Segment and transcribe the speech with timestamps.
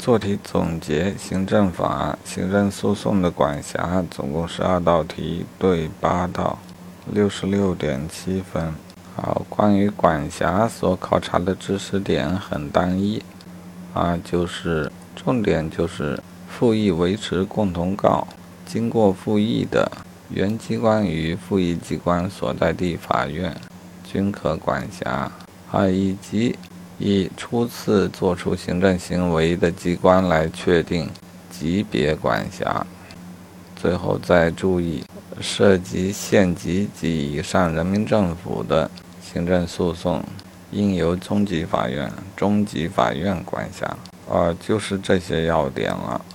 [0.00, 6.58] 做题总结：行政法、行政诉讼的管辖总共十二道题，对八道，
[7.12, 8.72] 六十六点七分。
[9.14, 13.22] 好，关于管辖所考察的知识点很单一，
[13.92, 18.26] 啊，就是重点就是复议维持共同告，
[18.64, 19.92] 经过复议的
[20.30, 23.54] 原机关与复议机关所在地法院
[24.02, 25.30] 均可管辖，
[25.70, 26.56] 啊，以及。
[27.00, 31.08] 以初次作出行政行为的机关来确定
[31.50, 32.86] 级别管辖。
[33.74, 35.02] 最后再注意，
[35.40, 38.90] 涉及县级及以上人民政府的
[39.22, 40.22] 行政诉讼，
[40.70, 43.86] 应由中级法院、中级法院管辖。
[44.30, 46.20] 啊，就是这些要点了。